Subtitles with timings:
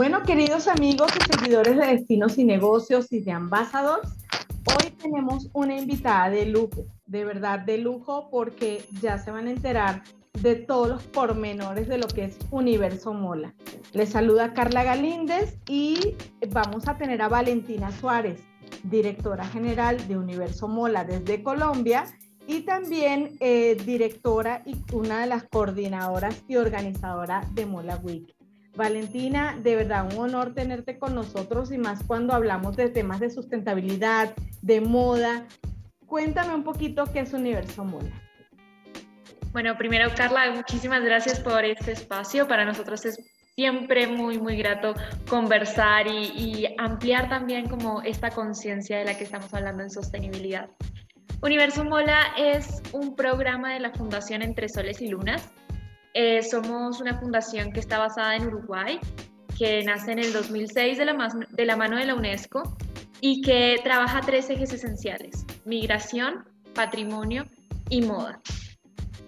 [0.00, 4.08] Bueno, queridos amigos y seguidores de Destinos y Negocios y de Ambassadors,
[4.64, 9.50] hoy tenemos una invitada de lujo, de verdad de lujo, porque ya se van a
[9.50, 10.02] enterar
[10.40, 13.54] de todos los pormenores de lo que es Universo Mola.
[13.92, 16.16] Les saluda Carla Galíndez y
[16.48, 18.40] vamos a tener a Valentina Suárez,
[18.84, 22.06] directora general de Universo Mola desde Colombia
[22.46, 28.39] y también eh, directora y una de las coordinadoras y organizadora de Mola Week.
[28.80, 33.28] Valentina, de verdad un honor tenerte con nosotros y más cuando hablamos de temas de
[33.28, 35.46] sustentabilidad, de moda.
[36.06, 38.10] Cuéntame un poquito qué es Universo Mola.
[39.52, 42.48] Bueno, primero Carla, muchísimas gracias por este espacio.
[42.48, 43.18] Para nosotros es
[43.54, 44.94] siempre muy, muy grato
[45.28, 50.70] conversar y, y ampliar también como esta conciencia de la que estamos hablando en sostenibilidad.
[51.42, 55.50] Universo Mola es un programa de la Fundación Entre Soles y Lunas
[56.14, 58.98] eh, somos una fundación que está basada en Uruguay,
[59.58, 62.62] que nace en el 2006 de la, de la mano de la UNESCO
[63.20, 66.44] y que trabaja tres ejes esenciales, migración,
[66.74, 67.46] patrimonio
[67.88, 68.40] y moda.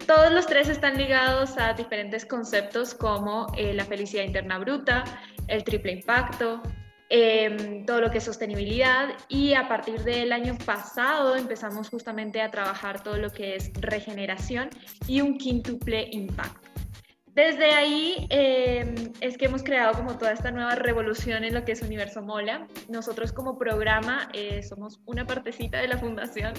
[0.06, 5.05] Todos los tres están ligados a diferentes conceptos como eh, la felicidad interna bruta,
[5.46, 6.61] el triple impacto,
[7.08, 12.50] em, todo lo que es sostenibilidad y a partir del año pasado empezamos justamente a
[12.50, 14.70] trabajar todo lo que es regeneración
[15.06, 16.71] y un quíntuple impacto.
[17.34, 21.72] Desde ahí em, es que hemos creado como toda esta nueva revolución en lo que
[21.72, 22.66] es Universo Mola.
[22.91, 26.52] Nosotros como programa eh, somos una partecita de la fundación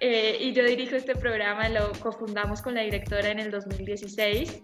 [0.00, 4.60] eh, y yo dirijo este programa, lo cofundamos con la directora en el 2016.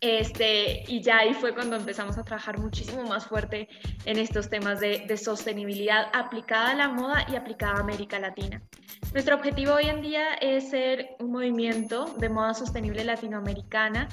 [0.00, 3.68] Este, y ya ahí fue cuando empezamos a trabajar muchísimo más fuerte
[4.04, 8.62] en estos temas de, de sostenibilidad aplicada a la moda y aplicada a América Latina.
[9.12, 14.08] Nuestro objetivo hoy en día es ser un movimiento de moda sostenible latinoamericana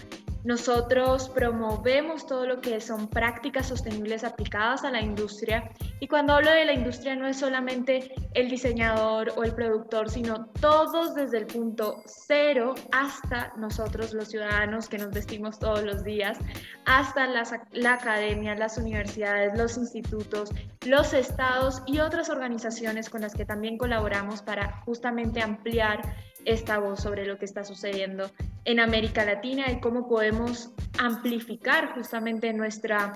[0.45, 5.71] nosotros promovemos todo lo que son prácticas sostenibles aplicadas a la industria.
[5.99, 10.45] Y cuando hablo de la industria no es solamente el diseñador o el productor, sino
[10.61, 16.37] todos desde el punto cero hasta nosotros los ciudadanos que nos vestimos todos los días,
[16.85, 20.51] hasta la academia, las universidades, los institutos,
[20.85, 26.01] los estados y otras organizaciones con las que también colaboramos para justamente ampliar
[26.45, 28.29] esta voz sobre lo que está sucediendo
[28.65, 33.13] en América Latina y cómo podemos amplificar justamente nuestra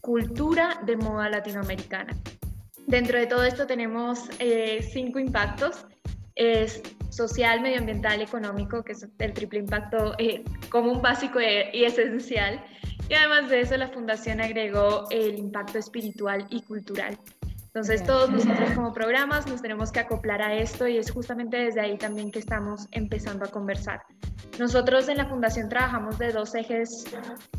[0.00, 2.16] cultura de moda latinoamericana.
[2.86, 5.86] Dentro de todo esto tenemos eh, cinco impactos.
[6.34, 12.64] Es social, medioambiental, económico, que es el triple impacto eh, común, básico y esencial.
[13.08, 17.18] Y además de eso, la Fundación agregó el impacto espiritual y cultural.
[17.74, 21.80] Entonces todos nosotros como programas nos tenemos que acoplar a esto y es justamente desde
[21.80, 24.02] ahí también que estamos empezando a conversar.
[24.58, 27.06] Nosotros en la Fundación trabajamos de dos ejes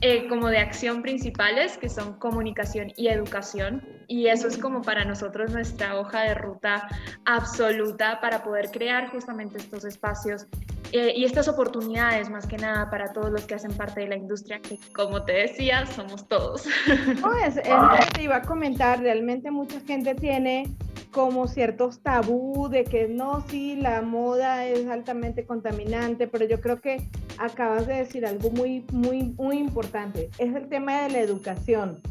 [0.02, 5.04] eh, como de acción principales, que son comunicación y educación, y eso es como para
[5.04, 6.88] nosotros nuestra hoja de ruta
[7.26, 10.46] absoluta para poder crear justamente estos espacios
[10.94, 14.16] eh, y estas oportunidades más que nada para todos los que hacen parte de la
[14.16, 16.68] industria, que como te decía, somos todos.
[17.20, 20.70] No, es, es, te iba a comentar, realmente mucha gente tiene
[21.12, 26.80] como ciertos tabú de que no, sí, la moda es altamente contaminante, pero yo creo
[26.80, 27.08] que
[27.40, 30.30] acabas de decir algo muy, muy, muy importante.
[30.38, 32.02] Es el tema de la educación,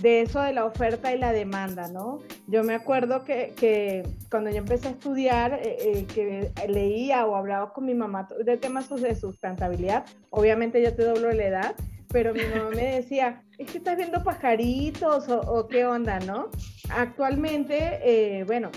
[0.00, 2.20] de eso de la oferta y la demanda, ¿no?
[2.46, 7.34] Yo me acuerdo que, que cuando yo empecé a estudiar, eh, eh, que leía o
[7.34, 11.74] hablaba con mi mamá de temas de sustentabilidad, obviamente yo te doblo la edad,
[12.12, 16.50] pero mi mamá me decía, es que estás viendo pajaritos o, qué onda, ¿no?
[16.90, 18.70] Actualmente, eh, bueno,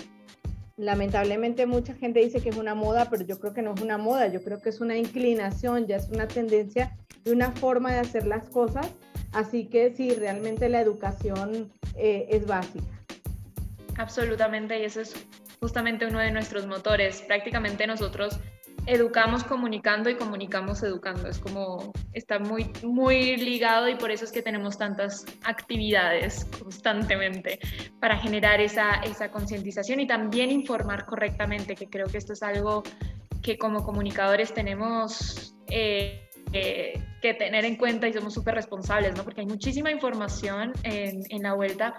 [0.76, 3.98] lamentablemente mucha gente dice que es una moda, pero yo creo que no es una
[3.98, 7.98] moda, yo creo que es una inclinación, ya es una tendencia y una forma de
[7.98, 8.90] hacer las cosas.
[9.32, 12.84] Así que sí, realmente la educación eh, es básica.
[13.96, 15.14] Absolutamente, y eso es
[15.60, 17.22] justamente uno de nuestros motores.
[17.22, 18.40] Prácticamente nosotros
[18.86, 21.28] educamos comunicando y comunicamos educando.
[21.28, 27.60] Es como está muy, muy ligado y por eso es que tenemos tantas actividades constantemente
[28.00, 32.82] para generar esa, esa concientización y también informar correctamente, que creo que esto es algo
[33.42, 39.24] que como comunicadores tenemos eh, eh, que tener en cuenta y somos súper responsables, ¿no?
[39.24, 41.94] Porque hay muchísima información en, en la vuelta,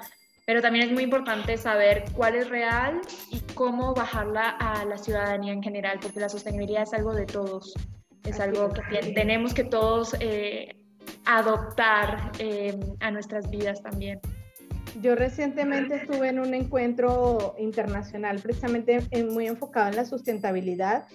[0.45, 3.00] pero también es muy importante saber cuál es real
[3.31, 7.73] y cómo bajarla a la ciudadanía en general, porque la sostenibilidad es algo de todos,
[8.23, 10.75] es algo que tenemos que todos eh,
[11.25, 14.19] adoptar eh, a nuestras vidas también.
[15.01, 19.00] Yo recientemente estuve en un encuentro internacional precisamente
[19.31, 21.06] muy enfocado en la sustentabilidad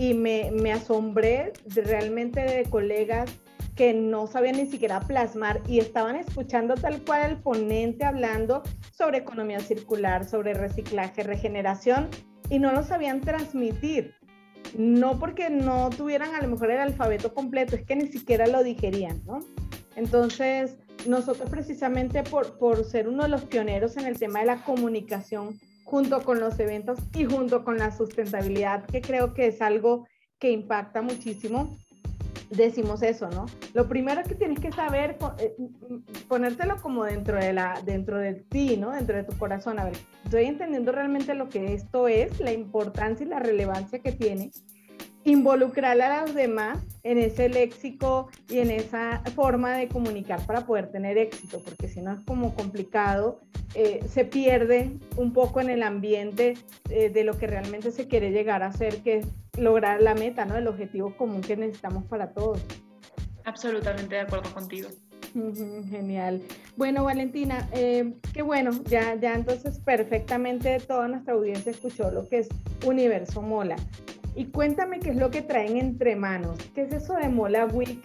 [0.00, 3.30] y me, me asombré realmente de colegas
[3.76, 8.62] que no sabían ni siquiera plasmar y estaban escuchando tal cual el ponente hablando
[8.96, 12.08] sobre economía circular, sobre reciclaje, regeneración
[12.48, 14.14] y no lo sabían transmitir.
[14.74, 18.62] No porque no tuvieran a lo mejor el alfabeto completo, es que ni siquiera lo
[18.62, 19.40] digerían, ¿no?
[19.96, 24.64] Entonces, nosotros precisamente por, por ser uno de los pioneros en el tema de la
[24.64, 25.58] comunicación
[25.90, 30.06] junto con los eventos y junto con la sustentabilidad, que creo que es algo
[30.38, 31.76] que impacta muchísimo,
[32.48, 33.46] decimos eso, ¿no?
[33.74, 35.56] Lo primero que tienes que saber, eh,
[36.28, 38.92] ponértelo como dentro de, la, dentro de ti, ¿no?
[38.92, 39.80] Dentro de tu corazón.
[39.80, 39.94] A ver,
[40.24, 44.52] estoy entendiendo realmente lo que esto es, la importancia y la relevancia que tiene
[45.24, 50.90] involucrar a los demás en ese léxico y en esa forma de comunicar para poder
[50.90, 53.40] tener éxito, porque si no es como complicado,
[53.74, 56.54] eh, se pierde un poco en el ambiente
[56.88, 59.26] eh, de lo que realmente se quiere llegar a hacer, que es
[59.58, 60.56] lograr la meta, ¿no?
[60.56, 62.60] El objetivo común que necesitamos para todos.
[63.44, 64.88] Absolutamente de acuerdo contigo.
[65.32, 66.42] Genial.
[66.76, 72.40] Bueno, Valentina, eh, qué bueno, ya, ya entonces perfectamente toda nuestra audiencia escuchó lo que
[72.40, 72.48] es
[72.84, 73.76] Universo Mola.
[74.34, 76.58] Y cuéntame qué es lo que traen entre manos.
[76.74, 78.00] ¿Qué es eso de Mola Week?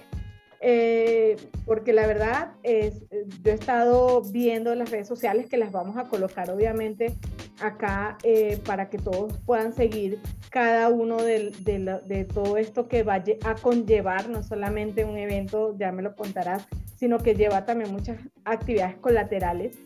[0.62, 1.36] Eh,
[1.66, 3.04] porque la verdad es,
[3.44, 7.16] yo he estado viendo las redes sociales que las vamos a colocar obviamente
[7.62, 10.20] acá eh, para que todos puedan seguir
[10.50, 15.92] cada uno de, de, todo esto que va a conllevar, no solamente un evento, ya
[15.92, 19.78] me lo contarás, sino que lleva también muchas actividades colaterales.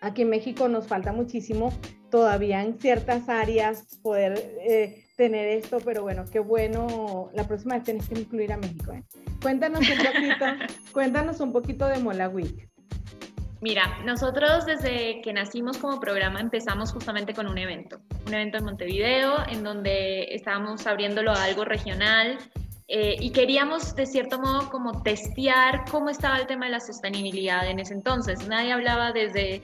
[0.00, 1.72] Aquí en México nos falta muchísimo
[2.10, 4.34] todavía en ciertas áreas poder
[4.68, 7.30] eh, tener esto, pero bueno, qué bueno.
[7.34, 8.92] La próxima vez tienes que incluir a México.
[8.92, 9.02] ¿eh?
[9.40, 10.44] Cuéntanos un poquito,
[10.92, 12.68] cuéntanos un poquito de Mola Week.
[13.60, 18.64] Mira, nosotros desde que nacimos como programa empezamos justamente con un evento, un evento en
[18.64, 22.38] Montevideo en donde estábamos abriéndolo a algo regional
[22.88, 27.70] eh, y queríamos de cierto modo como testear cómo estaba el tema de la sostenibilidad
[27.70, 28.48] en ese entonces.
[28.48, 29.62] Nadie hablaba desde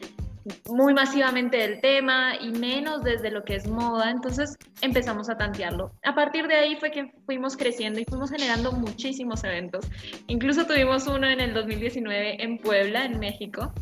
[0.71, 5.93] muy masivamente del tema y menos desde lo que es moda, entonces empezamos a tantearlo.
[6.05, 9.87] A partir de ahí fue que fuimos creciendo y fuimos generando muchísimos eventos.
[10.27, 13.73] Incluso tuvimos uno en el 2019 en Puebla, en México,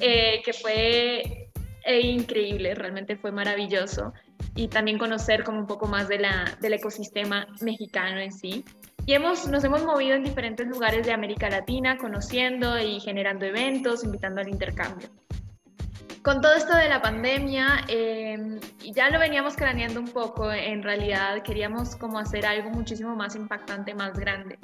[0.00, 1.50] eh, que fue
[1.84, 4.12] eh, increíble, realmente fue maravilloso
[4.54, 8.64] y también conocer como un poco más de la, del ecosistema mexicano en sí.
[9.04, 14.04] Y hemos, nos hemos movido en diferentes lugares de América Latina, conociendo y generando eventos,
[14.04, 15.08] invitando al intercambio
[16.22, 18.60] con todo esto de la pandemia, eh,
[18.94, 23.94] ya lo veníamos craneando un poco, en realidad queríamos como hacer algo muchísimo más impactante,
[23.94, 24.58] más grande.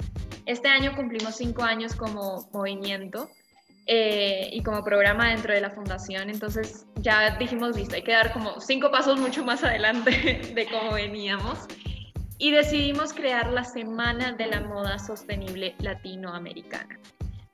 [0.45, 3.29] Este año cumplimos cinco años como movimiento
[3.85, 8.31] eh, y como programa dentro de la fundación, entonces ya dijimos, listo, hay que dar
[8.31, 10.11] como cinco pasos mucho más adelante
[10.55, 11.67] de cómo veníamos
[12.37, 16.97] y decidimos crear la Semana de la Moda Sostenible Latinoamericana.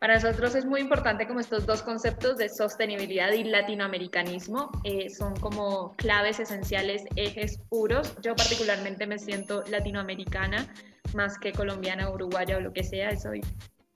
[0.05, 5.35] Para nosotros es muy importante como estos dos conceptos de sostenibilidad y latinoamericanismo eh, son
[5.35, 8.15] como claves esenciales, ejes puros.
[8.21, 10.71] Yo particularmente me siento latinoamericana
[11.15, 13.41] más que colombiana, uruguaya o lo que sea, soy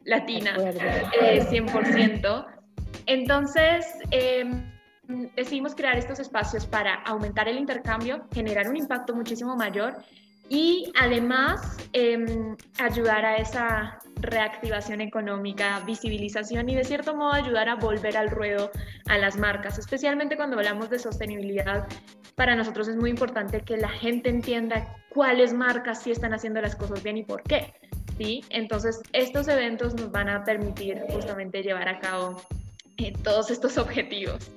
[0.04, 0.56] latina
[1.22, 2.46] eh, 100%.
[3.06, 4.64] Entonces, em,
[5.36, 9.94] decidimos crear estos espacios para aumentar el intercambio, generar un impacto muchísimo mayor
[10.50, 17.76] y además em, ayudar a esa reactivación económica, visibilización y de cierto modo ayudar a
[17.76, 18.72] volver al ruedo
[19.08, 21.88] a las marcas, especialmente cuando hablamos de sostenibilidad.
[22.36, 26.76] Para nosotros es muy importante que la gente entienda cuáles marcas sí están haciendo las
[26.76, 27.74] cosas bien y por qué.
[28.18, 28.44] ¿sí?
[28.50, 32.42] Entonces, estos eventos nos van a permitir justamente llevar a cabo
[32.98, 34.52] eh, todos estos objetivos.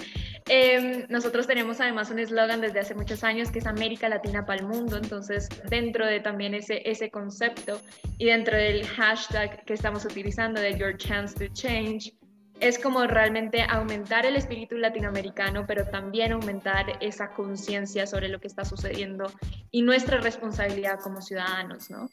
[0.54, 4.60] Em, nosotros tenemos además un eslogan desde hace muchos años que es América Latina para
[4.60, 7.80] el mundo, entonces dentro de también ese, ese concepto
[8.18, 12.12] y dentro del hashtag que estamos utilizando de Your Chance to Change,
[12.60, 18.48] es como realmente aumentar el espíritu latinoamericano, pero también aumentar esa conciencia sobre lo que
[18.48, 19.32] está sucediendo
[19.70, 22.10] y nuestra responsabilidad como ciudadanos, ¿no?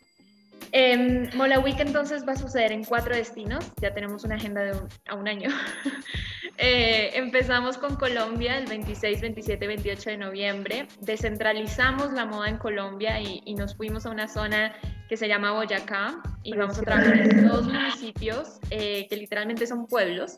[0.72, 4.72] Eh, Mola Week entonces va a suceder en cuatro destinos, ya tenemos una agenda de
[4.74, 5.50] un, a un año.
[6.62, 13.22] Eh, empezamos con Colombia el 26, 27, 28 de noviembre, descentralizamos la moda en Colombia
[13.22, 14.76] y, nos fuimos a una zona
[15.08, 19.88] que se llama Boyacá y vamos a trabajar en dos municipios eh, que literalmente son
[19.88, 20.38] pueblos.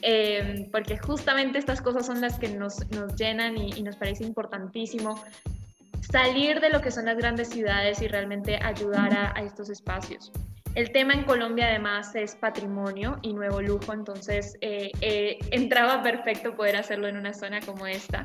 [0.00, 4.24] Eh, porque justamente estas cosas son las que nos, nos llenan y, y nos parece
[4.24, 5.22] importantísimo
[6.00, 10.32] salir de lo que son las grandes ciudades y realmente ayudar a, estos espacios.
[10.74, 16.54] El tema en Colombia además es patrimonio y nuevo lujo, entonces eh, eh, entraba perfecto
[16.54, 18.24] poder hacerlo en una zona como esta.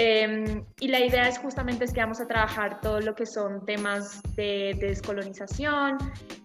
[0.00, 3.66] Em, y la idea es justamente es que vamos a trabajar todo lo que son
[3.66, 5.98] temas de, descolonización,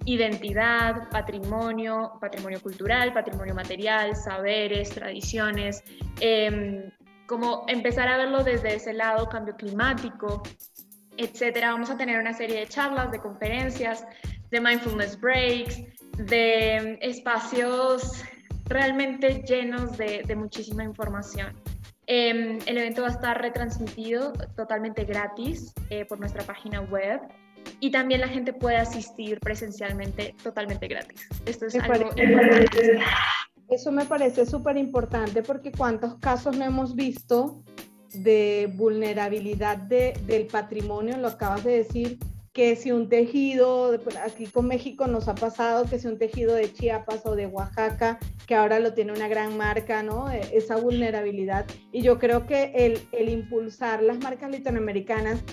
[0.05, 5.83] identidad, patrimonio, patrimonio cultural, patrimonio material, saberes, tradiciones,
[6.19, 6.89] em,
[7.33, 10.43] como empezar a verlo desde ese lado, cambio climático,
[11.17, 11.71] etcétera.
[11.71, 14.05] Vamos a tener una serie de charlas, de conferencias,
[14.51, 15.81] de mindfulness breaks,
[16.17, 18.23] de espacios
[18.65, 21.55] realmente llenos de muchísima información.
[22.05, 27.21] Em, el evento va a estar retransmitido totalmente gratis eh, por nuestra página web
[27.79, 31.29] y también la gente puede asistir presencialmente totalmente gratis.
[31.45, 32.09] Esto es algo
[33.73, 37.63] Eso me parece súper importante porque cuántos casos no hemos visto
[38.13, 42.19] de vulnerabilidad de, del patrimonio, lo acabas de decir,
[42.53, 46.71] que si un tejido, aquí con México nos ha pasado que si un tejido de
[46.71, 50.29] Chiapas o de Oaxaca, que ahora lo tiene una gran marca, ¿no?
[50.29, 51.65] E, esa vulnerabilidad.
[51.91, 55.43] Y yo creo que el, el impulsar las marcas latinoamericanas,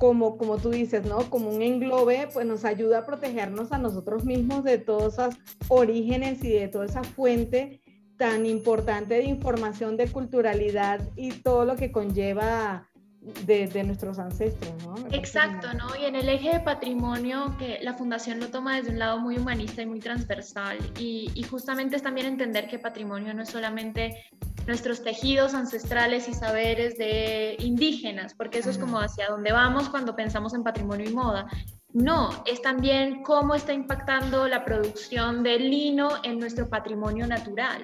[0.00, 1.28] como, como tú dices, ¿no?
[1.28, 5.36] Como un englobe, pues nos ayuda a protegernos a nosotros mismos de todos esos
[5.68, 7.82] orígenes y de toda esa fuente
[8.16, 12.89] tan importante de información, de culturalidad y todo lo que conlleva
[13.20, 14.94] de, nuestros ancestros, ¿no?
[15.12, 15.88] Exacto, ¿no?
[16.00, 19.36] Y en el eje de patrimonio, que la fundación lo toma desde un lado muy
[19.36, 24.24] humanista y muy transversal, y, y justamente es también entender que patrimonio no es solamente
[24.66, 30.16] nuestros tejidos ancestrales y saberes de indígenas, porque eso es como hacia dónde vamos cuando
[30.16, 31.46] pensamos en patrimonio y moda.
[31.92, 37.82] No, es también cómo está impactando la producción de lino en nuestro patrimonio natural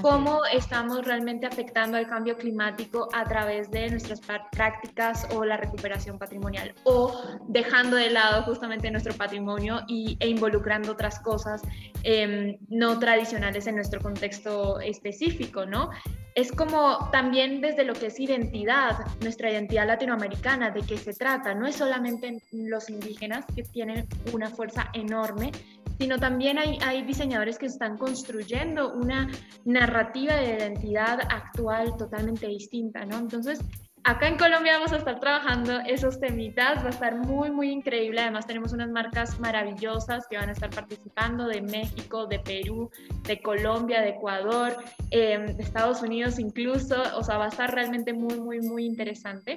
[0.00, 4.20] cómo estamos realmente afectando al cambio climático a través de nuestras
[4.52, 10.92] prácticas o la recuperación patrimonial o dejando de lado justamente nuestro patrimonio y, e involucrando
[10.92, 11.62] otras cosas
[12.02, 15.90] em, no tradicionales en nuestro contexto específico, ¿no?
[16.34, 21.54] Es como también desde lo que es identidad, nuestra identidad latinoamericana, de qué se trata.
[21.54, 25.52] No es solamente los indígenas que tienen una fuerza enorme,
[25.98, 29.28] sino también hay, hay diseñadores que están construyendo una
[29.64, 33.18] narrativa de identidad actual totalmente distinta, ¿no?
[33.18, 33.60] Entonces,
[34.04, 38.20] acá en Colombia vamos a estar trabajando esos temitas, va a estar muy, muy increíble.
[38.20, 42.90] Además, tenemos unas marcas maravillosas que van a estar participando de México, de Perú,
[43.26, 44.76] de Colombia, de Ecuador,
[45.10, 47.00] em, de Estados Unidos incluso.
[47.16, 49.54] O sea, va a estar realmente muy, muy, muy interesante.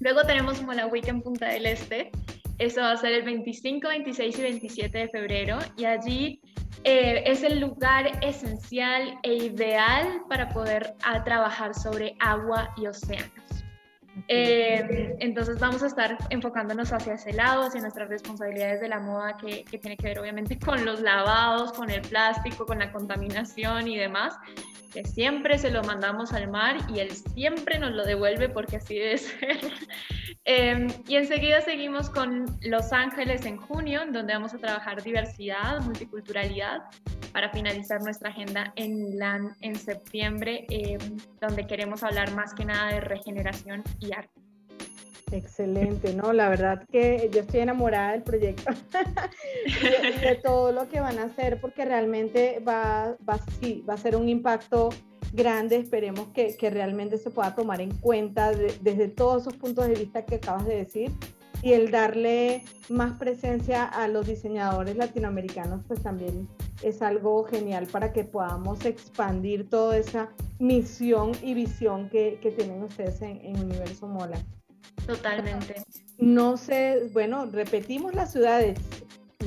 [0.00, 2.10] Luego tenemos Mola Week en Punta del Este,
[2.58, 6.40] eso va a ser el 25, 26 y 27 de febrero y allí
[6.84, 13.43] eh, es el lugar esencial e ideal para poder a, trabajar sobre agua y océanos.
[14.28, 19.36] Eh, entonces vamos a estar enfocándonos hacia ese lado, hacia nuestras responsabilidades de la moda
[19.36, 23.88] que, que tiene que ver obviamente con los lavados, con el plástico, con la contaminación
[23.88, 24.38] y demás
[24.94, 28.96] que siempre se lo mandamos al mar y él siempre nos lo devuelve porque así
[28.96, 29.58] debe ser.
[30.44, 36.82] Em, y enseguida seguimos con Los Ángeles en junio, donde vamos a trabajar diversidad, multiculturalidad,
[37.34, 41.00] para finalizar nuestra agenda en Milán en septiembre, em,
[41.40, 44.40] donde queremos hablar más que nada de regeneración y arte.
[45.32, 46.32] Excelente, ¿no?
[46.32, 48.70] La verdad que yo estoy enamorada del proyecto
[49.66, 53.98] y de, todo lo que van a hacer porque realmente va, va, sí, va a
[53.98, 54.90] ser un impacto
[55.32, 59.94] grande, esperemos que, que realmente se pueda tomar en cuenta desde todos esos puntos de
[59.94, 61.10] vista que acabas de decir
[61.62, 66.46] y el darle más presencia a los diseñadores latinoamericanos pues también
[66.82, 72.82] es algo genial para que podamos expandir toda esa misión y visión que, que tienen
[72.82, 74.38] ustedes en, en Universo Mola.
[75.06, 75.82] Totalmente.
[76.18, 78.78] No sé, bueno, repetimos las ciudades.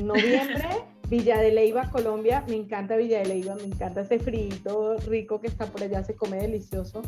[0.01, 0.67] Noviembre,
[1.09, 2.43] Villa de Leyva, Colombia.
[2.47, 6.15] Me encanta Villa de Leyva, me encanta ese frito rico que está por allá, se
[6.15, 7.01] come delicioso.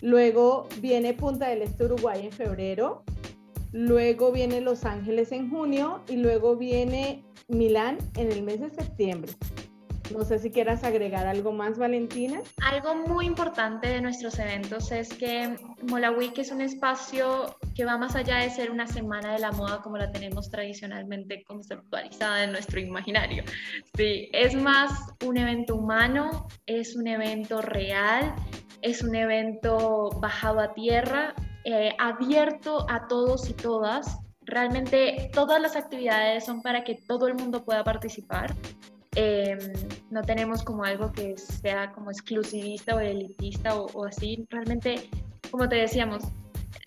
[0.00, 3.02] Luego viene Punta del Este, Uruguay en febrero.
[3.72, 9.32] Luego viene Los Ángeles en junio y luego viene Milán en el mes de septiembre.
[10.16, 12.40] No sé si quieras agregar algo más, Valentina.
[12.62, 17.98] Algo muy importante de nuestros eventos es que Mola Week es un espacio que va
[17.98, 22.52] más allá de ser una semana de la moda como la tenemos tradicionalmente conceptualizada en
[22.52, 23.44] nuestro imaginario.
[23.96, 24.92] Sí, es más
[25.26, 28.34] un evento humano, es un evento real,
[28.80, 31.34] es un evento bajado a tierra,
[31.70, 34.20] eh, abierto a todos y todas.
[34.40, 38.54] Realmente todas las actividades son para que todo el mundo pueda participar.
[39.14, 39.58] Em,
[40.10, 44.46] no tenemos como algo que sea como exclusivista o elitista o, así.
[44.48, 45.10] Realmente,
[45.50, 46.24] como te decíamos,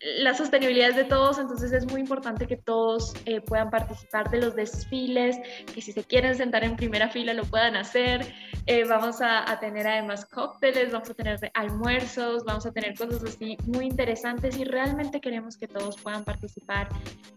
[0.03, 4.39] la sostenibilidad es de todos, entonces es muy importante que todos eh, puedan participar de
[4.39, 5.37] los desfiles,
[5.73, 8.33] que si se quieren sentar en primera fila lo puedan hacer.
[8.65, 13.57] Eh, vamos a, tener además cócteles, vamos a tener almuerzos, vamos a tener cosas así
[13.65, 16.87] muy interesantes y realmente queremos que todos puedan participar,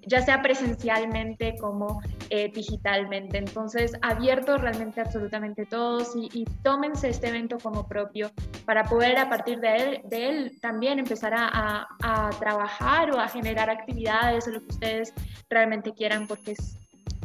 [0.07, 3.39] ya sea presencialmente como eh, digitalmente.
[3.39, 8.31] Entonces, abierto realmente absolutamente todos y, y, tómense este evento como propio
[8.65, 13.29] para poder a partir de él, también empezar a, a, a trabajar trabajar o a
[13.29, 15.13] generar actividades o lo que ustedes
[15.51, 16.79] realmente quieran porque es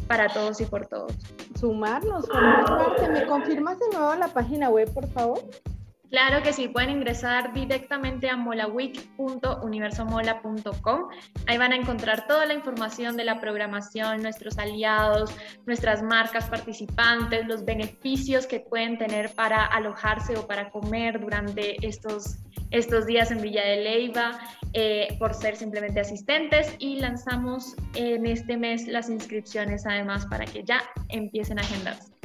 [0.07, 1.13] para todos y por todos.
[1.59, 3.09] Sumarnos, formar parte.
[3.09, 5.39] ¿Me confirmas de nuevo la página web, por favor?
[6.09, 11.09] Claro que sí, pueden ingresar directamente a molaweek.universomola.com.
[11.47, 15.35] Ahí van a encontrar toda la información de la programación, nuestros aliados,
[15.67, 22.39] nuestras marcas participantes, los beneficios que pueden tener para alojarse o para comer durante estos
[22.71, 24.39] estos días en Villa de Leyva
[24.73, 30.63] eh, por ser simplemente asistentes y lanzamos en este mes las inscripciones además para que
[30.63, 32.18] ya empiecen a agendarse.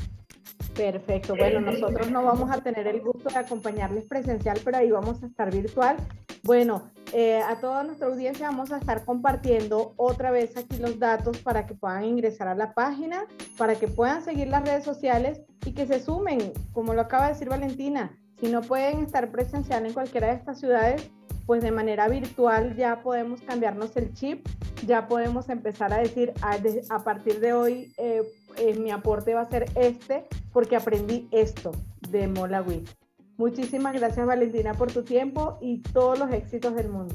[0.75, 5.23] Perfecto, bueno, nosotros no vamos a tener el gusto de acompañarles presencial, pero ahí vamos
[5.23, 5.97] a estar virtual.
[6.43, 11.39] Bueno, eh, a toda nuestra audiencia vamos a estar compartiendo otra vez aquí los datos
[11.39, 13.25] para que puedan ingresar a la página,
[13.57, 17.35] para que puedan seguir las redes sociales y que se sumen, como lo acaba de
[17.35, 21.09] decir Valentina, si no pueden estar presencial en cualquiera de estas ciudades,
[21.47, 24.47] pues de manera virtual ya podemos cambiarnos el chip,
[24.85, 28.23] ya podemos empezar a decir, a, partir de hoy eh,
[28.57, 31.73] eh, mi aporte va a ser este porque aprendí esto
[32.09, 32.89] de Mola Week.
[33.37, 37.15] Muchísimas gracias Valentina por tu tiempo y todos los éxitos del mundo.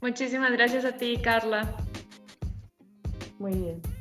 [0.00, 1.76] Muchísimas gracias a ti, Carla.
[3.38, 3.93] Muy bien.